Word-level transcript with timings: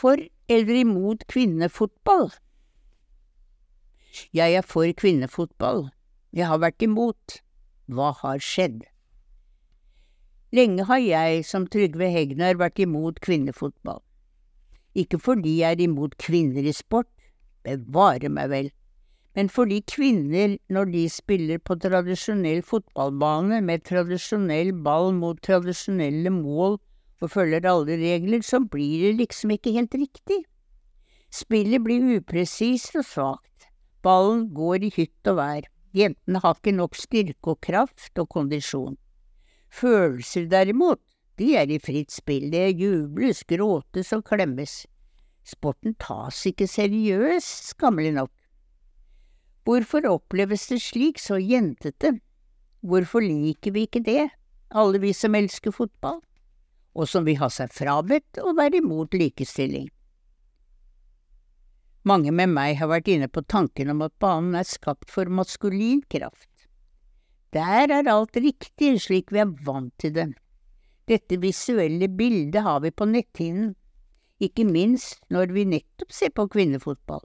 for 0.00 0.16
eller 0.48 0.80
imot 0.80 1.26
kvinnefotball? 1.28 2.30
Jeg 4.34 4.54
er 4.54 4.64
for 4.66 4.88
kvinnefotball. 4.96 5.90
Jeg 6.32 6.48
har 6.48 6.60
vært 6.62 6.82
imot. 6.86 7.40
Hva 7.90 8.12
har 8.22 8.40
skjedd? 8.42 8.84
Lenge 10.54 10.86
har 10.88 10.98
jeg, 10.98 11.44
som 11.46 11.66
Trygve 11.70 12.08
Hegnar, 12.10 12.58
vært 12.58 12.80
imot 12.82 13.20
kvinnefotball. 13.22 14.00
Ikke 14.98 15.20
fordi 15.22 15.60
jeg 15.60 15.76
er 15.76 15.84
imot 15.84 16.16
kvinner 16.18 16.66
i 16.66 16.74
sport, 16.74 17.10
bevare 17.62 18.30
meg 18.32 18.50
vel, 18.50 18.70
men 19.38 19.50
fordi 19.52 19.78
kvinner, 19.86 20.56
når 20.68 20.90
de 20.90 21.04
spiller 21.12 21.60
på 21.62 21.76
tradisjonell 21.78 22.64
fotballbane 22.66 23.60
med 23.62 23.84
tradisjonell 23.86 24.72
ball 24.86 25.12
mot 25.14 25.38
tradisjonelle 25.46 26.32
mål 26.34 26.80
og 27.20 27.30
følger 27.32 27.66
alle 27.68 27.98
regler, 28.00 28.42
så 28.42 28.62
blir 28.64 29.06
det 29.06 29.18
liksom 29.20 29.52
ikke 29.54 29.74
helt 29.76 29.94
riktig. 29.94 30.40
Spillet 31.30 31.84
blir 31.84 32.16
upresist 32.16 32.96
og 32.98 33.06
svakt. 33.06 33.68
Ballen 34.02 34.48
går 34.56 34.88
i 34.88 34.92
hytt 34.96 35.30
og 35.30 35.36
vær. 35.38 35.68
Jentene 35.94 36.40
har 36.42 36.56
ikke 36.56 36.74
nok 36.74 36.96
styrke 36.96 37.52
og 37.52 37.60
kraft 37.62 38.18
og 38.18 38.28
kondisjon. 38.32 38.96
Følelser 39.70 40.48
derimot, 40.50 41.02
de 41.38 41.54
er 41.56 41.70
i 41.70 41.78
fritt 41.82 42.12
spill, 42.12 42.50
det 42.52 42.74
jubles, 42.80 43.44
gråtes 43.48 44.12
og 44.16 44.24
klemmes. 44.26 44.84
Sporten 45.46 45.94
tas 46.00 46.40
ikke 46.46 46.66
seriøst, 46.68 47.70
skammelig 47.74 48.12
nok. 48.18 48.32
Hvorfor 49.64 50.06
oppleves 50.08 50.66
det 50.70 50.80
slik 50.82 51.20
så 51.20 51.38
jentete? 51.38 52.16
Hvorfor 52.80 53.20
liker 53.20 53.74
vi 53.74 53.84
ikke 53.86 54.02
det, 54.04 54.30
alle 54.70 55.00
vi 55.02 55.12
som 55.16 55.34
elsker 55.36 55.74
fotball, 55.74 56.20
og 56.94 57.08
som 57.08 57.26
vil 57.26 57.38
ha 57.40 57.48
seg 57.52 57.72
frabedt 57.74 58.40
å 58.42 58.54
være 58.58 58.80
imot 58.82 59.14
likestilling? 59.14 59.88
Mange 62.08 62.32
med 62.32 62.48
meg 62.48 62.78
har 62.80 62.88
vært 62.88 63.10
inne 63.12 63.28
på 63.28 63.42
tanken 63.44 63.92
om 63.92 64.00
at 64.06 64.14
banen 64.22 64.56
er 64.56 64.64
skapt 64.64 65.10
for 65.12 65.28
maskulin 65.28 66.00
kraft. 66.08 66.48
Der 67.52 67.90
er 67.92 68.08
alt 68.08 68.38
riktig 68.40 68.94
slik 69.04 69.32
vi 69.34 69.42
er 69.42 69.52
vant 69.66 69.92
til 70.00 70.14
det. 70.16 70.30
Dette 71.10 71.40
visuelle 71.42 72.08
bildet 72.08 72.62
har 72.62 72.80
vi 72.80 72.92
på 72.94 73.08
netthinnen, 73.10 73.74
ikke 74.40 74.64
minst 74.64 75.20
når 75.28 75.52
vi 75.52 75.66
nettopp 75.68 76.14
ser 76.14 76.32
på 76.32 76.46
kvinnefotball. 76.48 77.24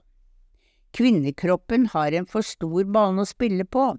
Kvinnekroppen 0.96 1.86
har 1.92 2.12
en 2.12 2.26
for 2.28 2.44
stor 2.44 2.84
bane 2.92 3.22
å 3.22 3.28
spille 3.28 3.64
på. 3.64 3.94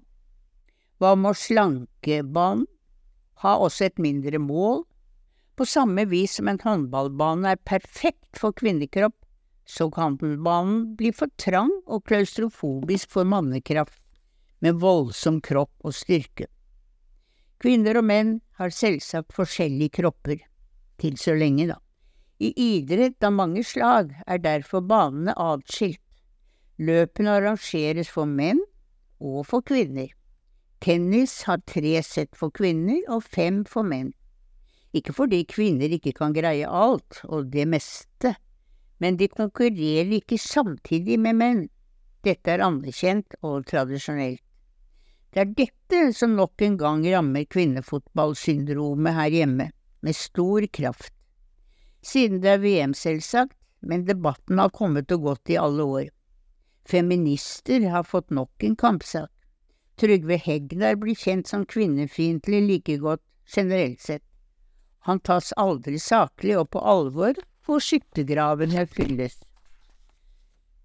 Hva 0.98 1.14
med 1.14 1.32
å 1.32 1.38
slanke 1.38 2.22
banen? 2.22 2.66
Ha 3.42 3.54
også 3.62 3.86
et 3.86 4.00
mindre 4.02 4.38
mål? 4.42 4.82
På 5.58 5.66
samme 5.66 6.04
vis 6.04 6.36
som 6.38 6.48
en 6.48 6.60
håndballbane 6.62 7.50
er 7.50 7.58
perfekt 7.66 8.38
for 8.38 8.54
kvinnekropp, 8.54 9.16
så 9.66 9.88
kan 9.90 10.14
banen 10.16 10.92
bli 10.96 11.10
for 11.10 11.32
trang 11.34 11.72
og 11.90 12.04
klaustrofobisk 12.06 13.10
for 13.10 13.26
mannekraft, 13.26 13.98
med 14.62 14.78
voldsom 14.78 15.40
kropp 15.42 15.72
og 15.82 15.96
styrke. 15.98 16.46
Kvinner 17.58 17.98
og 17.98 18.06
menn 18.06 18.30
har 18.60 18.70
selvsagt 18.70 19.34
forskjellige 19.34 19.96
kropper, 19.98 20.38
til 21.02 21.18
så 21.18 21.34
lenge, 21.34 21.66
da. 21.72 21.80
I 22.38 22.52
idrett 22.54 23.18
av 23.26 23.34
mange 23.34 23.64
slag 23.66 24.14
er 24.30 24.38
derfor 24.38 24.86
banene 24.86 25.34
atskilt. 25.34 25.98
Løpene 26.78 27.34
arrangeres 27.34 28.06
for 28.14 28.30
menn 28.30 28.62
og 29.18 29.42
for 29.50 29.66
kvinner. 29.66 30.14
Tennis 30.78 31.40
har 31.50 31.58
tre 31.66 31.98
sett 32.06 32.38
for 32.38 32.54
kvinner 32.54 33.02
og 33.10 33.26
fem 33.26 33.64
for 33.66 33.82
menn. 33.82 34.14
Ikke 34.96 35.12
fordi 35.12 35.42
kvinner 35.44 35.92
ikke 35.92 36.14
kan 36.16 36.32
greie 36.32 36.68
alt, 36.68 37.20
og 37.24 37.50
det 37.52 37.66
meste, 37.68 38.34
men 38.98 39.18
de 39.20 39.28
konkurrerer 39.28 40.14
ikke 40.16 40.38
samtidig 40.40 41.18
med 41.20 41.36
menn. 41.38 41.64
Dette 42.24 42.54
er 42.54 42.64
anerkjent 42.64 43.36
og 43.42 43.66
tradisjonelt. 43.68 44.42
Det 45.28 45.42
er 45.44 45.50
dette 45.52 46.00
som 46.16 46.32
nok 46.38 46.62
en 46.64 46.78
gang 46.80 47.04
rammer 47.12 47.44
kvinnefotballsyndromet 47.52 49.14
her 49.14 49.34
hjemme, 49.34 49.70
med 50.00 50.16
stor 50.16 50.64
kraft. 50.72 51.12
Siden 52.02 52.40
det 52.40 52.54
er 52.54 52.62
VM, 52.62 52.94
selvsagt, 52.94 53.54
men 53.80 54.06
debatten 54.08 54.58
har 54.58 54.72
kommet 54.74 55.12
og 55.12 55.26
gått 55.26 55.52
i 55.52 55.58
alle 55.60 55.84
år. 55.84 56.06
Feminister 56.88 57.84
har 57.92 58.06
fått 58.08 58.30
nok 58.32 58.64
en 58.64 58.76
kampsak. 58.76 59.28
Trygve 59.98 60.38
Hegnar 60.40 60.96
blir 60.96 61.18
kjent 61.18 61.50
som 61.50 61.66
kvinnefiendtlig 61.66 62.62
like 62.64 62.96
godt 63.02 63.22
generelt 63.54 64.00
sett. 64.00 64.27
Han 65.06 65.20
tas 65.20 65.52
aldri 65.56 65.98
saklig 66.02 66.56
og 66.58 66.70
på 66.74 66.82
alvor 66.82 67.38
hvor 67.66 67.84
skyttergravene 67.84 68.86
fylles. 68.90 69.36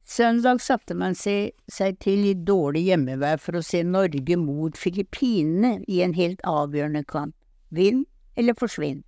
Søndag 0.04 0.60
satte 0.62 0.96
man 1.00 1.16
seg, 1.16 1.54
seg 1.72 1.96
til 2.04 2.26
i 2.28 2.34
dårlig 2.36 2.84
hjemmevær 2.90 3.40
for 3.40 3.56
å 3.56 3.64
se 3.64 3.86
Norge 3.88 4.36
mot 4.38 4.76
Filippinene 4.78 5.78
i 5.88 6.02
en 6.04 6.16
helt 6.18 6.44
avgjørende 6.44 7.06
kamp. 7.08 7.36
Vinn 7.72 8.04
eller 8.36 8.58
forsvinn. 8.60 9.02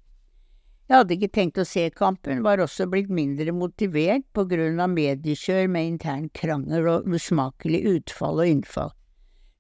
Jeg 0.86 1.00
hadde 1.00 1.16
ikke 1.16 1.34
tenkt 1.34 1.58
å 1.58 1.66
se 1.66 1.84
kampen, 1.90 2.44
var 2.46 2.62
også 2.62 2.86
blitt 2.88 3.10
mindre 3.10 3.52
motivert 3.58 4.24
på 4.38 4.46
grunn 4.48 4.80
av 4.80 4.92
mediekjør 4.94 5.68
med 5.74 5.96
intern 5.96 6.30
krangel 6.38 6.88
og 6.92 7.08
usmakelig 7.10 7.82
utfall 7.90 8.44
og 8.44 8.52
innfall. 8.52 8.92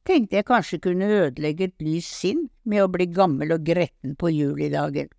Tenkte 0.05 0.37
jeg 0.37 0.45
kanskje 0.45 0.81
kunne 0.85 1.09
ødelegge 1.09 1.71
et 1.71 1.81
lyst 1.81 2.13
sinn 2.13 2.45
med 2.63 2.83
å 2.83 2.91
bli 2.93 3.09
gammel 3.09 3.55
og 3.57 3.65
gretten 3.65 4.13
på 4.21 4.29
julidagen. 4.29 5.09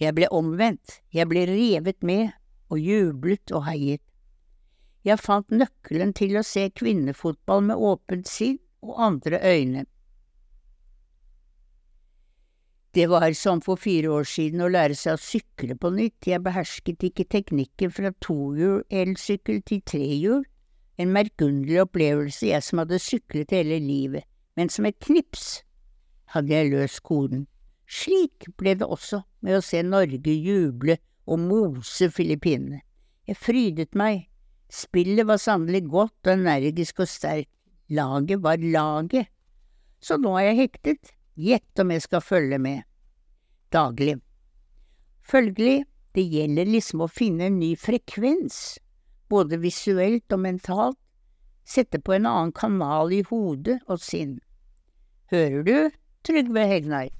Jeg 0.00 0.16
ble 0.16 0.28
omvendt, 0.32 1.00
jeg 1.12 1.28
ble 1.28 1.44
revet 1.48 2.00
med 2.02 2.30
og 2.72 2.80
jublet 2.80 3.52
og 3.52 3.66
heiet. 3.66 4.02
Jeg 5.04 5.20
fant 5.20 5.52
nøkkelen 5.52 6.12
til 6.16 6.36
å 6.36 6.44
se 6.44 6.66
kvinnefotball 6.76 7.64
med 7.70 7.80
åpent 7.90 8.28
sinn 8.28 8.58
og 8.84 9.00
andre 9.00 9.40
øyne. 9.44 9.84
Det 12.94 13.06
var 13.06 13.32
som 13.38 13.60
for 13.62 13.78
fire 13.78 14.10
år 14.10 14.24
siden 14.26 14.64
å 14.64 14.70
lære 14.72 14.96
seg 14.98 15.14
å 15.14 15.22
sykle 15.22 15.76
på 15.78 15.92
nytt, 15.94 16.26
jeg 16.26 16.42
behersket 16.42 17.04
ikke 17.06 17.28
teknikken 17.30 17.92
fra 17.94 18.10
tohjul 18.24 18.82
elsykkel 18.90 19.60
til 19.62 19.84
trehjul, 19.86 20.42
en 20.98 21.12
merkunderlig 21.14 21.78
opplevelse 21.84 22.50
jeg 22.50 22.66
som 22.66 22.82
hadde 22.82 22.98
syklet 22.98 23.54
hele 23.54 23.78
livet, 23.84 24.26
men 24.58 24.72
som 24.72 24.88
et 24.90 24.98
knips 25.06 25.60
hadde 26.34 26.50
jeg 26.50 26.72
løst 26.74 27.04
koden. 27.06 27.46
Slik 27.90 28.46
ble 28.60 28.76
det 28.78 28.86
også 28.86 29.24
med 29.42 29.58
å 29.58 29.64
se 29.64 29.82
Norge 29.82 30.34
juble 30.34 31.00
og 31.26 31.42
mose 31.42 32.06
Filippinene. 32.14 32.84
Jeg 33.26 33.38
frydet 33.38 33.96
meg, 33.98 34.28
spillet 34.70 35.26
var 35.26 35.40
sannelig 35.42 35.84
godt 35.90 36.30
og 36.30 36.36
energisk 36.36 37.02
og 37.02 37.10
sterkt, 37.10 37.50
laget 37.90 38.42
var 38.42 38.62
laget, 38.62 39.26
så 40.00 40.16
nå 40.16 40.36
er 40.38 40.50
jeg 40.50 40.60
hektet, 40.62 41.12
gjett 41.34 41.82
om 41.82 41.90
jeg 41.90 42.06
skal 42.06 42.22
følge 42.22 42.58
med. 42.62 42.86
Daglig. 43.74 44.16
Følgelig, 45.26 45.84
det 46.14 46.24
gjelder 46.30 46.70
liksom 46.70 47.04
å 47.04 47.10
finne 47.10 47.50
en 47.50 47.58
ny 47.60 47.74
frekvens, 47.78 48.78
både 49.30 49.60
visuelt 49.62 50.30
og 50.34 50.42
mentalt, 50.46 50.98
sette 51.66 52.00
på 52.02 52.16
en 52.16 52.26
annen 52.26 52.54
kanal 52.54 53.12
i 53.14 53.22
hodet 53.28 53.78
og 53.86 54.02
sinn. 54.02 54.38
Hører 55.30 55.66
du, 55.66 55.76
Trygve 56.26 56.66
Hegnar? 56.66 57.10